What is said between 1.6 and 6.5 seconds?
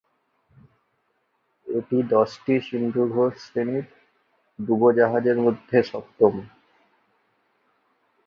এটি দশটি সিন্ধুঘোষ-শ্রেণির ডুবোজাহাজের মধ্যে সপ্তম।